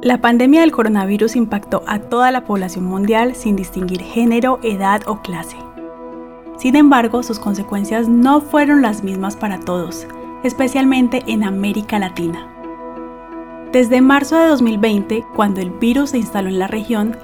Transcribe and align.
La 0.00 0.20
pandemia 0.20 0.60
del 0.60 0.70
coronavirus 0.70 1.34
impactó 1.34 1.82
a 1.88 1.98
toda 1.98 2.30
la 2.30 2.44
población 2.44 2.84
mundial 2.84 3.34
sin 3.34 3.56
distinguir 3.56 4.00
género, 4.00 4.60
edad 4.62 5.02
o 5.06 5.22
clase. 5.22 5.56
Sin 6.56 6.76
embargo, 6.76 7.24
sus 7.24 7.40
consecuencias 7.40 8.08
no 8.08 8.40
fueron 8.40 8.80
las 8.80 9.02
mismas 9.02 9.34
para 9.34 9.58
todos, 9.58 10.06
especialmente 10.44 11.24
en 11.26 11.42
América 11.42 11.98
Latina. 11.98 12.46
Desde 13.72 14.00
marzo 14.00 14.38
de 14.38 14.46
2020, 14.46 15.24
cuando 15.34 15.60
el 15.60 15.70
virus 15.70 16.10
se 16.10 16.18
instaló 16.18 16.48
en 16.48 16.60
la 16.60 16.68
región, 16.68 17.16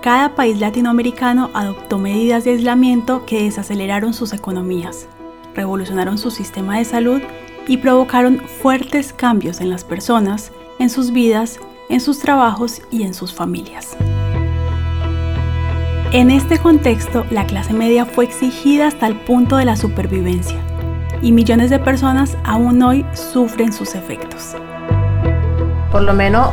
cada 0.00 0.34
país 0.34 0.58
latinoamericano 0.58 1.50
adoptó 1.52 1.98
medidas 1.98 2.44
de 2.44 2.52
aislamiento 2.52 3.26
que 3.26 3.42
desaceleraron 3.42 4.14
sus 4.14 4.32
economías, 4.32 5.06
revolucionaron 5.54 6.16
su 6.16 6.30
sistema 6.30 6.78
de 6.78 6.86
salud 6.86 7.20
y 7.68 7.76
provocaron 7.76 8.38
fuertes 8.38 9.12
cambios 9.12 9.60
en 9.60 9.68
las 9.68 9.84
personas, 9.84 10.50
en 10.78 10.88
sus 10.88 11.12
vidas 11.12 11.60
en 11.92 12.00
sus 12.00 12.20
trabajos 12.20 12.80
y 12.90 13.02
en 13.02 13.12
sus 13.12 13.34
familias. 13.34 13.96
En 16.10 16.30
este 16.30 16.58
contexto, 16.58 17.26
la 17.30 17.44
clase 17.44 17.74
media 17.74 18.06
fue 18.06 18.24
exigida 18.24 18.86
hasta 18.86 19.06
el 19.06 19.14
punto 19.16 19.58
de 19.58 19.66
la 19.66 19.76
supervivencia 19.76 20.58
y 21.20 21.32
millones 21.32 21.68
de 21.68 21.78
personas 21.78 22.36
aún 22.44 22.82
hoy 22.82 23.04
sufren 23.12 23.74
sus 23.74 23.94
efectos. 23.94 24.56
Por 25.90 26.02
lo 26.02 26.14
menos 26.14 26.48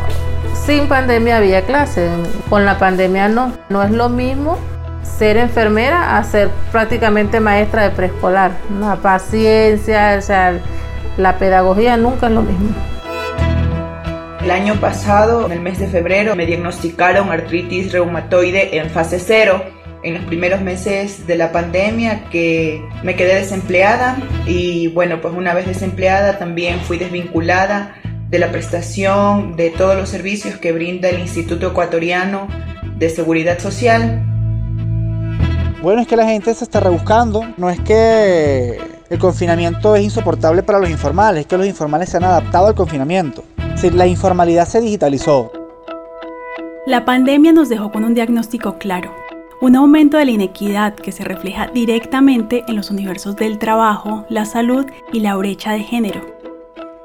sin 0.65 0.87
pandemia 0.87 1.37
había 1.37 1.65
clase, 1.65 2.09
con 2.49 2.65
la 2.65 2.77
pandemia 2.77 3.29
no. 3.29 3.53
No 3.69 3.81
es 3.81 3.91
lo 3.91 4.09
mismo 4.09 4.57
ser 5.03 5.37
enfermera 5.37 6.17
a 6.17 6.23
ser 6.25 6.49
prácticamente 6.71 7.39
maestra 7.39 7.83
de 7.83 7.91
preescolar. 7.91 8.51
La 8.79 8.97
paciencia, 8.97 10.15
o 10.19 10.21
sea, 10.21 10.59
la 11.17 11.37
pedagogía 11.37 11.95
nunca 11.95 12.27
es 12.27 12.33
lo 12.33 12.41
mismo. 12.41 12.75
El 14.49 14.55
año 14.55 14.81
pasado, 14.81 15.45
en 15.45 15.51
el 15.51 15.59
mes 15.59 15.77
de 15.77 15.85
febrero, 15.85 16.35
me 16.35 16.47
diagnosticaron 16.47 17.31
artritis 17.31 17.91
reumatoide 17.91 18.79
en 18.79 18.89
fase 18.89 19.19
cero. 19.19 19.63
En 20.01 20.15
los 20.15 20.23
primeros 20.23 20.59
meses 20.61 21.27
de 21.27 21.35
la 21.35 21.51
pandemia 21.51 22.23
que 22.31 22.83
me 23.03 23.15
quedé 23.15 23.35
desempleada 23.35 24.17
y 24.47 24.87
bueno, 24.87 25.21
pues 25.21 25.35
una 25.35 25.53
vez 25.53 25.67
desempleada 25.67 26.39
también 26.39 26.79
fui 26.79 26.97
desvinculada 26.97 27.93
de 28.27 28.39
la 28.39 28.51
prestación 28.51 29.55
de 29.55 29.69
todos 29.69 29.95
los 29.95 30.09
servicios 30.09 30.57
que 30.57 30.71
brinda 30.71 31.09
el 31.09 31.19
Instituto 31.19 31.67
Ecuatoriano 31.67 32.47
de 32.97 33.07
Seguridad 33.11 33.59
Social. 33.59 34.25
Bueno, 35.83 36.01
es 36.01 36.07
que 36.07 36.15
la 36.15 36.25
gente 36.25 36.55
se 36.55 36.63
está 36.63 36.79
rebuscando, 36.79 37.43
no 37.57 37.69
es 37.69 37.79
que 37.81 38.79
el 39.11 39.19
confinamiento 39.19 39.95
es 39.95 40.01
insoportable 40.01 40.63
para 40.63 40.79
los 40.79 40.89
informales, 40.89 41.41
es 41.41 41.45
que 41.45 41.55
los 41.55 41.67
informales 41.67 42.09
se 42.09 42.17
han 42.17 42.23
adaptado 42.23 42.65
al 42.65 42.73
confinamiento 42.73 43.43
la 43.93 44.07
informalidad 44.07 44.67
se 44.67 44.81
digitalizó. 44.81 45.51
La 46.85 47.05
pandemia 47.05 47.53
nos 47.53 47.69
dejó 47.69 47.91
con 47.91 48.03
un 48.03 48.13
diagnóstico 48.13 48.77
claro, 48.77 49.13
un 49.61 49.75
aumento 49.75 50.17
de 50.17 50.25
la 50.25 50.31
inequidad 50.31 50.95
que 50.95 51.11
se 51.11 51.23
refleja 51.23 51.67
directamente 51.67 52.63
en 52.67 52.75
los 52.75 52.91
universos 52.91 53.35
del 53.35 53.57
trabajo, 53.57 54.25
la 54.29 54.45
salud 54.45 54.85
y 55.11 55.19
la 55.19 55.35
brecha 55.35 55.71
de 55.73 55.81
género. 55.81 56.21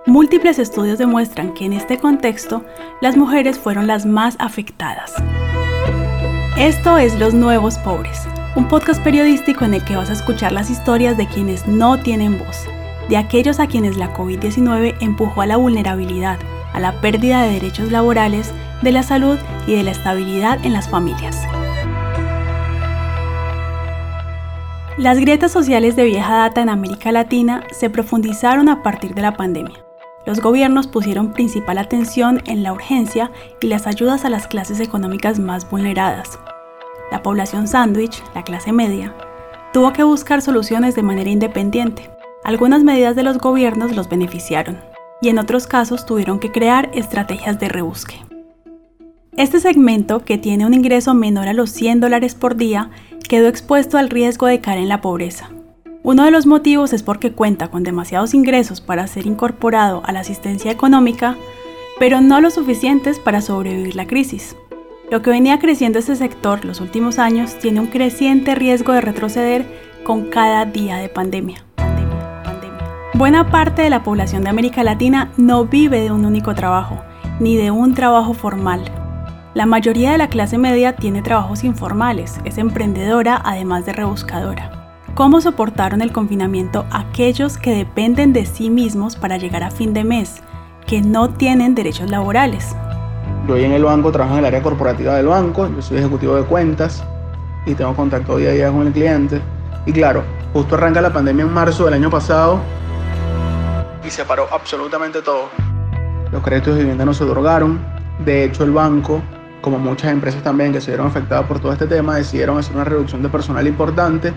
Múltiples 0.07 0.59
estudios 0.59 0.99
demuestran 0.99 1.55
que 1.55 1.65
en 1.65 1.73
este 1.73 1.99
contexto 1.99 2.65
las 3.01 3.17
mujeres 3.17 3.59
fueron 3.59 3.87
las 3.87 4.07
más 4.07 4.37
afectadas. 4.39 5.13
Esto 6.59 6.99
es 6.99 7.19
Los 7.19 7.35
Nuevos 7.35 7.79
Pobres, 7.79 8.29
un 8.55 8.69
podcast 8.69 9.03
periodístico 9.03 9.65
en 9.65 9.75
el 9.75 9.85
que 9.85 9.97
vas 9.97 10.11
a 10.11 10.13
escuchar 10.13 10.53
las 10.53 10.71
historias 10.71 11.17
de 11.17 11.27
quienes 11.27 11.67
no 11.67 11.99
tienen 11.99 12.39
voz, 12.39 12.67
de 13.09 13.17
aquellos 13.17 13.59
a 13.61 13.67
quienes 13.67 13.97
la 13.97 14.15
COVID-19 14.15 14.95
empujó 15.01 15.43
a 15.43 15.47
la 15.47 15.57
vulnerabilidad, 15.57 16.39
a 16.75 16.81
la 16.81 17.01
pérdida 17.01 17.43
de 17.43 17.53
derechos 17.53 17.91
laborales, 17.91 18.53
de 18.83 18.93
la 18.93 19.03
salud 19.03 19.39
y 19.67 19.75
de 19.75 19.83
la 19.83 19.93
estabilidad 19.93 20.59
en 20.67 20.75
las 20.75 20.91
familias. 20.91 21.39
Las 24.99 25.19
grietas 25.19 25.51
sociales 25.51 25.97
de 25.97 26.05
vieja 26.05 26.37
data 26.37 26.61
en 26.61 26.69
América 26.69 27.11
Latina 27.11 27.65
se 27.73 27.91
profundizaron 27.91 28.69
a 28.69 28.83
partir 28.83 29.15
de 29.15 29.23
la 29.23 29.37
pandemia. 29.37 29.85
Los 30.27 30.41
gobiernos 30.41 30.87
pusieron 30.87 31.33
principal 31.33 31.79
atención 31.79 32.41
en 32.47 32.63
la 32.63 32.73
urgencia 32.73 33.31
y 33.61 33.67
las 33.67 33.87
ayudas 33.87 34.25
a 34.25 34.31
las 34.31 34.47
clases 34.47 34.81
económicas 34.81 35.39
más 35.39 35.69
vulneradas. 35.69 36.39
La 37.11 37.23
población 37.23 37.67
sándwich, 37.69 38.23
la 38.35 38.45
clase 38.45 38.73
media, 38.73 39.15
tuvo 39.73 39.93
que 39.93 40.05
buscar 40.05 40.41
soluciones 40.43 40.95
de 40.95 41.03
manera 41.03 41.31
independiente. 41.31 42.09
Algunas 42.45 42.85
medidas 42.85 43.17
de 43.17 43.25
los 43.25 43.39
gobiernos 43.39 43.95
los 43.97 44.09
beneficiaron, 44.09 44.79
y 45.21 45.29
en 45.29 45.39
otros 45.39 45.67
casos 45.67 46.07
tuvieron 46.07 46.39
que 46.39 46.53
crear 46.53 46.91
estrategias 46.95 47.59
de 47.59 47.69
rebusque. 47.69 48.17
Este 49.37 49.59
segmento, 49.59 50.25
que 50.25 50.39
tiene 50.39 50.65
un 50.65 50.75
ingreso 50.75 51.13
menor 51.13 51.49
a 51.49 51.53
los 51.55 51.71
100 51.71 52.01
dólares 52.01 52.35
por 52.35 52.57
día, 52.57 52.91
quedó 53.29 53.49
expuesto 53.49 53.99
al 53.99 54.11
riesgo 54.11 54.47
de 54.47 54.61
caer 54.61 54.79
en 54.79 54.89
la 54.89 55.01
pobreza. 55.01 55.51
Uno 56.05 56.25
de 56.25 56.31
los 56.31 56.47
motivos 56.47 56.93
es 56.93 57.03
porque 57.03 57.33
cuenta 57.33 57.69
con 57.69 57.83
demasiados 57.83 58.35
ingresos 58.35 58.81
para 58.81 59.07
ser 59.07 59.27
incorporado 59.27 60.03
a 60.05 60.13
la 60.13 60.21
asistencia 60.21 60.71
económica, 60.71 61.37
pero 61.99 62.21
no 62.21 62.41
lo 62.41 62.51
suficientes 62.51 63.19
para 63.19 63.41
sobrevivir 63.41 63.97
la 63.97 64.07
crisis. 64.07 64.55
Lo 65.11 65.23
que 65.23 65.31
venía 65.31 65.59
creciendo 65.59 65.99
este 65.99 66.15
sector 66.15 66.65
los 66.65 66.81
últimos 66.81 67.19
años 67.19 67.59
tiene 67.59 67.81
un 67.81 67.87
creciente 67.87 68.55
riesgo 68.55 68.93
de 68.93 69.01
retroceder 69.01 69.67
con 70.05 70.27
cada 70.27 70.65
día 70.67 70.97
de 70.99 71.09
pandemia. 71.09 71.65
Buena 73.17 73.49
parte 73.49 73.83
de 73.83 73.91
la 73.91 74.03
población 74.03 74.43
de 74.43 74.51
América 74.51 74.83
Latina 74.83 75.31
no 75.37 75.67
vive 75.67 76.01
de 76.01 76.11
un 76.11 76.25
único 76.25 76.53
trabajo, 76.57 77.01
ni 77.39 77.57
de 77.57 77.71
un 77.71 77.95
trabajo 77.95 78.35
formal. 78.35 78.83
La 79.55 79.67
mayoría 79.67 80.11
de 80.11 80.19
la 80.19 80.27
clase 80.27 80.59
media 80.59 80.97
tiene 80.97 81.23
trabajos 81.23 81.63
informales, 81.63 82.41
es 82.45 82.59
emprendedora 82.59 83.41
además 83.45 83.87
de 83.87 83.93
rebuscadora. 83.93 84.97
¿Cómo 85.15 85.41
soportaron 85.41 86.03
el 86.03 86.11
confinamiento 86.11 86.87
aquellos 86.91 87.57
que 87.57 87.71
dependen 87.77 88.33
de 88.33 88.47
sí 88.47 88.69
mismos 88.69 89.15
para 89.15 89.37
llegar 89.37 89.63
a 89.63 89.71
fin 89.71 89.95
de 89.95 90.03
mes, 90.03 90.43
que 90.85 91.01
no 91.01 91.31
tienen 91.31 91.77
derechos 91.77 92.11
laborales? 92.11 92.75
Yo 93.47 93.57
en 93.57 93.71
el 93.71 93.85
banco 93.85 94.11
trabajo 94.11 94.35
en 94.35 94.41
el 94.41 94.47
área 94.47 94.61
corporativa 94.61 95.15
del 95.15 95.27
banco, 95.27 95.69
yo 95.69 95.81
soy 95.83 95.99
ejecutivo 95.99 96.35
de 96.35 96.43
cuentas 96.43 97.05
y 97.65 97.75
tengo 97.75 97.95
contacto 97.95 98.39
día 98.39 98.49
a 98.49 98.55
día 98.55 98.73
con 98.73 98.89
el 98.89 98.93
cliente. 98.93 99.41
Y 99.87 99.93
claro, 99.93 100.25
justo 100.53 100.75
arranca 100.75 101.01
la 101.01 101.13
pandemia 101.13 101.45
en 101.45 101.53
marzo 101.53 101.85
del 101.85 101.95
año 101.95 102.11
pasado 102.11 102.59
y 104.05 104.11
se 104.11 104.25
paró 104.25 104.47
absolutamente 104.53 105.23
todo. 105.23 105.49
Los 106.31 106.43
créditos 106.43 106.75
de 106.75 106.81
vivienda 106.81 107.05
no 107.05 107.15
se 107.15 107.25
otorgaron. 107.25 107.81
De 108.25 108.45
hecho, 108.45 108.65
el 108.65 108.73
banco, 108.73 109.23
como 109.61 109.79
muchas 109.79 110.13
empresas 110.13 110.43
también 110.43 110.73
que 110.73 110.81
se 110.81 110.91
vieron 110.91 111.07
afectadas 111.07 111.47
por 111.47 111.61
todo 111.61 111.73
este 111.73 111.87
tema, 111.87 112.17
decidieron 112.17 112.59
hacer 112.59 112.75
una 112.75 112.85
reducción 112.85 113.23
de 113.23 113.29
personal 113.29 113.67
importante 113.67 114.33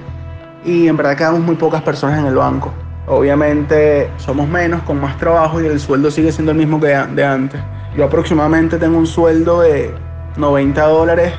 y 0.64 0.88
en 0.88 0.98
verdad 0.98 1.16
quedamos 1.18 1.42
muy 1.42 1.56
pocas 1.56 1.82
personas 1.82 2.20
en 2.20 2.28
el 2.28 2.36
banco. 2.36 2.74
Obviamente 3.08 4.12
somos 4.18 4.48
menos, 4.48 4.82
con 4.84 5.00
más 5.00 5.18
trabajo 5.18 5.62
y 5.62 5.66
el 5.66 5.80
sueldo 5.80 6.12
sigue 6.12 6.32
siendo 6.32 6.52
el 6.52 6.58
mismo 6.58 6.80
que 6.80 6.88
de 6.88 7.26
antes. 7.26 7.62
Yo 7.96 8.06
aproximadamente 8.06 8.78
tengo 8.78 8.98
un 8.98 9.08
sueldo 9.08 9.62
de 9.62 9.94
90 10.36 10.84
dólares 10.84 11.34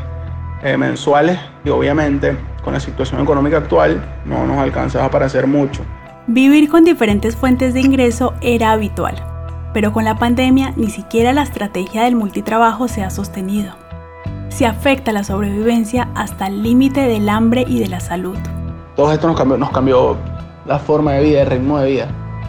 eh, 0.63 0.77
mensuales 0.77 1.39
y 1.65 1.71
obviamente 1.71 2.37
con 2.65 2.73
la 2.73 2.81
situación 2.81 3.21
económica 3.21 3.59
actual 3.59 4.03
no 4.25 4.47
nos 4.47 4.59
alcanza 4.59 5.09
para 5.11 5.27
hacer 5.27 5.47
mucho. 5.47 5.83
Vivir 6.31 6.69
con 6.69 6.85
diferentes 6.85 7.37
fuentes 7.37 7.73
de 7.73 7.81
ingreso 7.81 8.35
era 8.43 8.73
habitual, 8.73 9.15
pero 9.73 9.95
con 9.95 10.05
la 10.05 10.19
pandemia 10.19 10.75
ni 10.77 10.91
siquiera 10.91 11.33
la 11.33 11.43
estrategia 11.43 12.03
del 12.03 12.17
multitrabajo 12.17 12.87
se 12.87 13.03
ha 13.03 13.09
sostenido. 13.09 13.73
Se 14.51 14.67
afecta 14.67 15.11
la 15.13 15.25
sobrevivencia 15.25 16.11
hasta 16.15 16.49
el 16.49 16.63
límite 16.63 17.01
del 17.01 17.31
hambre 17.31 17.65
y 17.67 17.81
de 17.81 17.89
la 17.89 18.01
salud. 18.01 18.37
Todo 18.95 19.11
esto 19.11 19.27
nos 19.27 19.39
cambió, 19.39 19.57
nos 19.57 19.71
cambió 19.71 20.19
la 20.67 20.79
forma 20.79 21.15
de 21.15 21.25
vida, 21.25 21.41
el 21.41 21.47
ritmo 21.49 21.79
de 21.79 21.93
vida. 21.93 22.09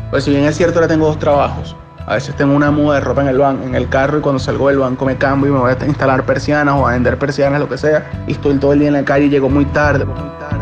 Pues 0.10 0.26
si 0.26 0.32
bien 0.32 0.44
es 0.44 0.58
cierto, 0.58 0.80
ahora 0.80 0.90
tengo 0.90 1.06
dos 1.06 1.18
trabajos. 1.18 1.74
A 2.06 2.16
veces 2.16 2.36
tengo 2.36 2.54
una 2.54 2.72
muda 2.72 2.96
de 2.96 3.02
ropa 3.02 3.22
en 3.22 3.30
el, 3.30 3.38
banco, 3.38 3.64
en 3.64 3.76
el 3.76 3.88
carro 3.88 4.18
y 4.18 4.22
cuando 4.22 4.40
salgo 4.40 4.68
del 4.68 4.80
banco 4.80 5.06
me 5.06 5.16
cambio 5.16 5.52
y 5.52 5.54
me 5.54 5.60
voy 5.60 5.72
a 5.72 5.86
instalar 5.86 6.26
persianas 6.26 6.76
o 6.76 6.86
a 6.86 6.92
vender 6.92 7.18
persianas, 7.18 7.62
lo 7.62 7.70
que 7.70 7.78
sea. 7.78 8.12
Y 8.28 8.34
estoy 8.34 8.58
todo 8.58 8.74
el 8.74 8.80
día 8.80 8.90
en 8.90 8.96
la 8.96 9.06
calle 9.06 9.28
y 9.28 9.30
llego 9.30 9.48
muy 9.48 9.64
tarde, 9.64 10.04
muy 10.04 10.16
tarde. 10.38 10.59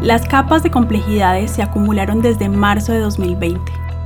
Las 0.00 0.28
capas 0.28 0.62
de 0.62 0.70
complejidades 0.70 1.50
se 1.50 1.60
acumularon 1.60 2.22
desde 2.22 2.48
marzo 2.48 2.92
de 2.92 3.00
2020, 3.00 3.60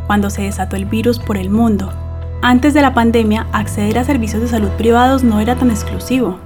cuando 0.06 0.30
se 0.30 0.42
desató 0.42 0.76
el 0.76 0.86
virus 0.86 1.18
por 1.18 1.36
el 1.36 1.50
mundo. 1.50 1.92
Antes 2.40 2.72
de 2.72 2.80
la 2.80 2.94
pandemia, 2.94 3.46
acceder 3.52 3.98
a 3.98 4.04
servicios 4.04 4.40
de 4.40 4.48
salud 4.48 4.70
privados 4.78 5.22
no 5.22 5.38
era 5.38 5.54
tan 5.54 5.70
exclusivo. 5.70 6.38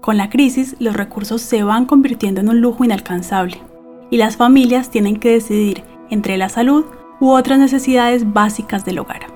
Con 0.00 0.16
la 0.16 0.30
crisis, 0.30 0.74
los 0.78 0.96
recursos 0.96 1.42
se 1.42 1.62
van 1.62 1.84
convirtiendo 1.84 2.40
en 2.40 2.48
un 2.48 2.62
lujo 2.62 2.82
inalcanzable, 2.82 3.58
y 4.10 4.16
las 4.16 4.38
familias 4.38 4.88
tienen 4.88 5.20
que 5.20 5.32
decidir 5.32 5.84
entre 6.08 6.38
la 6.38 6.48
salud 6.48 6.86
u 7.20 7.28
otras 7.30 7.58
necesidades 7.58 8.32
básicas 8.32 8.86
del 8.86 9.00
hogar. 9.00 9.26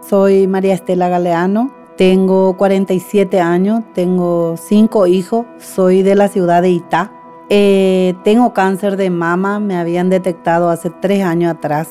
Soy 0.00 0.46
María 0.46 0.72
Estela 0.72 1.10
Galeano, 1.10 1.74
tengo 1.98 2.56
47 2.56 3.38
años, 3.38 3.82
tengo 3.92 4.56
5 4.56 5.06
hijos, 5.08 5.44
soy 5.58 6.02
de 6.02 6.14
la 6.14 6.28
ciudad 6.28 6.62
de 6.62 6.70
Itá, 6.70 7.12
eh, 7.54 8.14
tengo 8.24 8.54
cáncer 8.54 8.96
de 8.96 9.10
mama, 9.10 9.60
me 9.60 9.76
habían 9.76 10.08
detectado 10.08 10.70
hace 10.70 10.88
tres 10.88 11.22
años 11.22 11.54
atrás. 11.54 11.90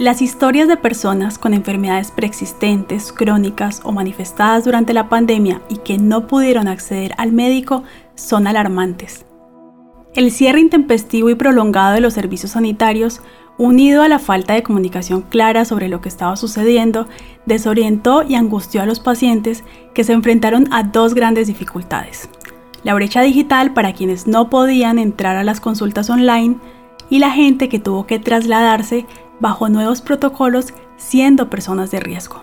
Las 0.00 0.20
historias 0.20 0.66
de 0.66 0.76
personas 0.76 1.38
con 1.38 1.54
enfermedades 1.54 2.10
preexistentes, 2.10 3.12
crónicas 3.12 3.82
o 3.84 3.92
manifestadas 3.92 4.64
durante 4.64 4.92
la 4.92 5.08
pandemia 5.08 5.62
y 5.68 5.76
que 5.76 5.96
no 5.96 6.26
pudieron 6.26 6.66
acceder 6.66 7.12
al 7.18 7.30
médico 7.30 7.84
son 8.16 8.48
alarmantes. 8.48 9.24
El 10.16 10.32
cierre 10.32 10.58
intempestivo 10.58 11.30
y 11.30 11.36
prolongado 11.36 11.94
de 11.94 12.00
los 12.00 12.14
servicios 12.14 12.50
sanitarios, 12.50 13.20
unido 13.58 14.02
a 14.02 14.08
la 14.08 14.18
falta 14.18 14.54
de 14.54 14.64
comunicación 14.64 15.22
clara 15.22 15.64
sobre 15.64 15.88
lo 15.88 16.00
que 16.00 16.08
estaba 16.08 16.34
sucediendo, 16.34 17.06
desorientó 17.46 18.24
y 18.24 18.34
angustió 18.34 18.82
a 18.82 18.86
los 18.86 18.98
pacientes 18.98 19.62
que 19.94 20.02
se 20.02 20.14
enfrentaron 20.14 20.66
a 20.72 20.82
dos 20.82 21.14
grandes 21.14 21.46
dificultades. 21.46 22.28
La 22.82 22.94
brecha 22.94 23.20
digital 23.20 23.74
para 23.74 23.92
quienes 23.92 24.26
no 24.26 24.48
podían 24.48 24.98
entrar 24.98 25.36
a 25.36 25.44
las 25.44 25.60
consultas 25.60 26.08
online 26.08 26.56
y 27.10 27.18
la 27.18 27.30
gente 27.30 27.68
que 27.68 27.78
tuvo 27.78 28.06
que 28.06 28.18
trasladarse 28.18 29.06
bajo 29.38 29.68
nuevos 29.68 30.00
protocolos 30.00 30.72
siendo 30.96 31.50
personas 31.50 31.90
de 31.90 32.00
riesgo. 32.00 32.42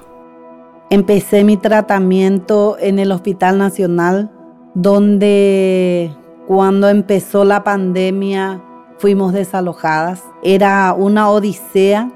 Empecé 0.90 1.44
mi 1.44 1.58
tratamiento 1.58 2.78
en 2.80 3.00
el 3.00 3.12
Hospital 3.12 3.58
Nacional, 3.58 4.32
donde 4.74 6.16
cuando 6.48 6.88
empezó 6.90 7.44
la 7.44 7.64
pandemia 7.64 8.62
fuimos 9.00 9.34
desalojadas. 9.34 10.24
Era 10.44 10.94
una 10.94 11.30
odisea, 11.30 12.12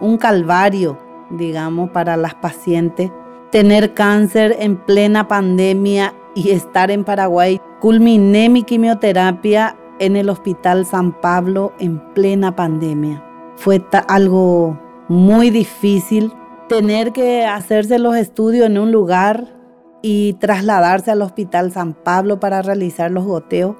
un 0.00 0.18
calvario, 0.18 0.98
digamos, 1.30 1.90
para 1.90 2.16
las 2.16 2.34
pacientes. 2.34 3.10
Tener 3.50 3.94
cáncer 3.94 4.56
en 4.58 4.76
plena 4.76 5.28
pandemia 5.28 6.14
y 6.34 6.50
estar 6.50 6.90
en 6.90 7.04
Paraguay. 7.04 7.60
Culminé 7.80 8.48
mi 8.48 8.62
quimioterapia 8.62 9.76
en 9.98 10.16
el 10.16 10.28
Hospital 10.28 10.86
San 10.86 11.20
Pablo 11.20 11.72
en 11.78 11.98
plena 12.14 12.54
pandemia. 12.56 13.24
Fue 13.56 13.82
algo 14.08 14.78
muy 15.08 15.50
difícil 15.50 16.32
tener 16.68 17.12
que 17.12 17.44
hacerse 17.44 17.98
los 17.98 18.16
estudios 18.16 18.66
en 18.66 18.78
un 18.78 18.90
lugar 18.90 19.54
y 20.02 20.34
trasladarse 20.34 21.10
al 21.10 21.22
Hospital 21.22 21.72
San 21.72 21.94
Pablo 21.94 22.40
para 22.40 22.62
realizar 22.62 23.10
los 23.10 23.24
goteos. 23.24 23.76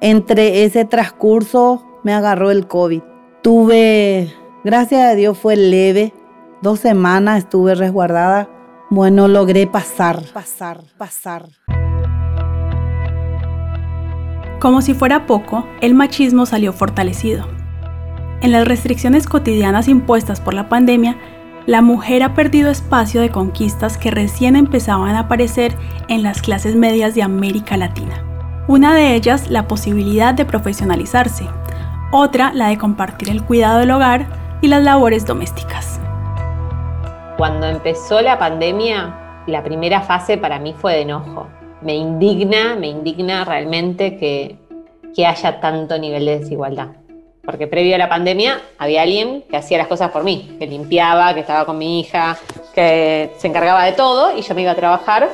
Entre 0.00 0.64
ese 0.64 0.84
transcurso 0.84 1.84
me 2.02 2.12
agarró 2.12 2.50
el 2.50 2.66
COVID. 2.66 3.02
Tuve, 3.42 4.32
gracias 4.64 5.02
a 5.02 5.14
Dios 5.14 5.36
fue 5.38 5.56
leve, 5.56 6.14
dos 6.62 6.80
semanas 6.80 7.38
estuve 7.38 7.74
resguardada. 7.74 8.48
Bueno, 8.90 9.28
logré 9.28 9.66
pasar, 9.66 10.22
pasar, 10.32 10.80
pasar. 10.96 11.48
Como 14.64 14.80
si 14.80 14.94
fuera 14.94 15.26
poco, 15.26 15.68
el 15.82 15.92
machismo 15.92 16.46
salió 16.46 16.72
fortalecido. 16.72 17.46
En 18.40 18.50
las 18.50 18.66
restricciones 18.66 19.26
cotidianas 19.26 19.88
impuestas 19.88 20.40
por 20.40 20.54
la 20.54 20.70
pandemia, 20.70 21.18
la 21.66 21.82
mujer 21.82 22.22
ha 22.22 22.32
perdido 22.32 22.70
espacio 22.70 23.20
de 23.20 23.28
conquistas 23.28 23.98
que 23.98 24.10
recién 24.10 24.56
empezaban 24.56 25.16
a 25.16 25.18
aparecer 25.18 25.74
en 26.08 26.22
las 26.22 26.40
clases 26.40 26.76
medias 26.76 27.14
de 27.14 27.22
América 27.22 27.76
Latina. 27.76 28.24
Una 28.66 28.94
de 28.94 29.14
ellas, 29.14 29.50
la 29.50 29.68
posibilidad 29.68 30.32
de 30.32 30.46
profesionalizarse, 30.46 31.46
otra, 32.10 32.54
la 32.54 32.68
de 32.68 32.78
compartir 32.78 33.28
el 33.28 33.44
cuidado 33.44 33.80
del 33.80 33.90
hogar 33.90 34.24
y 34.62 34.68
las 34.68 34.82
labores 34.82 35.26
domésticas. 35.26 36.00
Cuando 37.36 37.66
empezó 37.66 38.22
la 38.22 38.38
pandemia, 38.38 39.42
la 39.46 39.62
primera 39.62 40.00
fase 40.00 40.38
para 40.38 40.58
mí 40.58 40.74
fue 40.80 40.94
de 40.94 41.02
enojo. 41.02 41.50
Me 41.84 41.94
indigna, 41.94 42.76
me 42.76 42.88
indigna 42.88 43.44
realmente 43.44 44.16
que, 44.16 44.56
que 45.14 45.26
haya 45.26 45.60
tanto 45.60 45.98
nivel 45.98 46.24
de 46.24 46.38
desigualdad 46.40 46.88
porque 47.44 47.66
previo 47.66 47.94
a 47.94 47.98
la 47.98 48.08
pandemia 48.08 48.60
había 48.78 49.02
alguien 49.02 49.42
que 49.48 49.56
hacía 49.56 49.78
las 49.78 49.86
cosas 49.86 50.10
por 50.10 50.24
mí, 50.24 50.56
que 50.58 50.66
limpiaba, 50.66 51.34
que 51.34 51.40
estaba 51.40 51.64
con 51.66 51.78
mi 51.78 52.00
hija, 52.00 52.38
que 52.74 53.30
se 53.36 53.48
encargaba 53.48 53.84
de 53.84 53.92
todo 53.92 54.36
y 54.36 54.42
yo 54.42 54.54
me 54.54 54.62
iba 54.62 54.70
a 54.70 54.74
trabajar, 54.74 55.28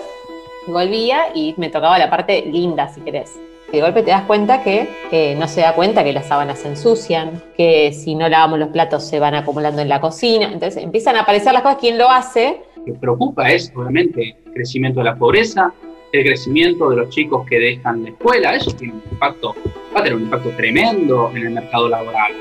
volvía 0.67 1.27
y 1.35 1.55
me 1.57 1.69
tocaba 1.69 1.99
la 1.99 2.11
parte 2.11 2.45
linda, 2.47 2.89
si 2.89 3.01
querés. 3.01 3.39
De 3.71 3.81
golpe 3.81 4.03
te 4.03 4.11
das 4.11 4.25
cuenta 4.25 4.65
que 4.65 5.37
no 5.39 5.47
se 5.47 5.61
da 5.61 5.75
cuenta 5.75 6.03
que 6.03 6.13
las 6.13 6.27
sábanas 6.27 6.59
se 6.59 6.69
ensucian, 6.69 7.41
que 7.57 7.93
si 7.93 8.17
no 8.17 8.29
lavamos 8.29 8.59
los 8.59 8.71
platos 8.71 9.05
se 9.05 9.21
van 9.21 9.37
acumulando 9.37 9.81
en 9.81 9.89
la 9.89 10.01
cocina. 10.01 10.47
Entonces 10.53 10.83
empiezan 10.83 11.15
a 11.15 11.21
aparecer 11.21 11.53
las 11.53 11.63
cosas, 11.63 11.79
¿quién 11.79 11.97
lo 11.97 12.11
hace? 12.11 12.63
Lo 12.75 12.85
que 12.85 12.93
preocupa 12.95 13.49
es, 13.49 13.73
obviamente, 13.77 14.35
el 14.45 14.53
crecimiento 14.53 14.99
de 15.01 15.05
la 15.05 15.15
pobreza, 15.15 15.73
el 16.13 16.25
crecimiento 16.25 16.91
de 16.91 16.97
los 16.97 17.09
chicos 17.09 17.47
que 17.47 17.59
dejan 17.59 18.03
la 18.03 18.11
escuela, 18.11 18.55
eso 18.57 18.73
tiene 18.73 18.95
un 18.95 19.03
impacto, 19.13 19.55
va 19.95 20.01
a 20.01 20.03
tener 20.03 20.17
un 20.17 20.23
impacto 20.23 20.51
tremendo 20.51 21.31
en 21.35 21.47
el 21.47 21.51
mercado 21.51 21.89
laboral. 21.89 22.33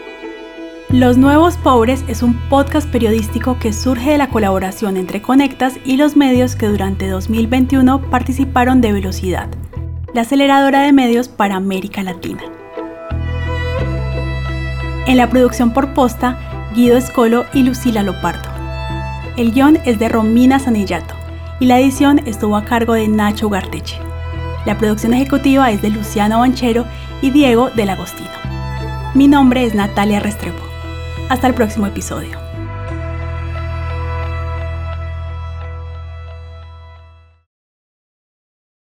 Los 0.89 1.18
Nuevos 1.18 1.56
Pobres 1.57 2.04
es 2.07 2.24
un 2.24 2.33
podcast 2.50 2.89
periodístico 2.89 3.57
que 3.60 3.74
surge 3.74 4.12
de 4.12 4.18
la 4.18 4.30
colaboración 4.30 4.98
entre 4.98 5.21
Conectas 5.21 5.77
y 5.86 5.98
los 5.98 6.16
medios 6.16 6.56
que 6.56 6.66
durante 6.66 7.07
2021 7.07 8.10
participaron 8.10 8.81
de 8.81 8.92
Velocidad, 8.92 9.50
la 10.16 10.21
aceleradora 10.21 10.81
de 10.81 10.92
medios 10.92 11.27
para 11.27 11.56
América 11.56 12.01
Latina. 12.01 12.42
En 15.06 15.18
la 15.18 15.30
producción 15.30 15.74
por 15.74 15.94
posta, 15.94 16.71
Guido 16.75 16.98
Escolo 16.98 17.45
y 17.54 17.63
Lucila 17.63 18.01
Lopardo. 18.01 18.50
El 19.38 19.51
guion 19.54 19.77
es 19.86 20.00
de 20.00 20.10
Romina 20.10 20.60
Sanillato 20.60 21.19
y 21.59 21.65
la 21.65 21.79
edición 21.79 22.21
estuvo 22.25 22.56
a 22.56 22.65
cargo 22.65 22.94
de 22.94 23.07
Nacho 23.07 23.50
Garteche. 23.50 24.00
La 24.65 24.77
producción 24.77 25.13
ejecutiva 25.13 25.71
es 25.71 25.81
de 25.81 25.89
Luciano 25.89 26.39
Banchero 26.39 26.85
y 27.21 27.31
Diego 27.31 27.69
del 27.69 27.89
Agostino. 27.89 28.29
Mi 29.13 29.27
nombre 29.27 29.65
es 29.65 29.75
Natalia 29.75 30.19
Restrepo. 30.19 30.63
Hasta 31.29 31.47
el 31.47 31.53
próximo 31.53 31.88
episodio. 31.88 32.49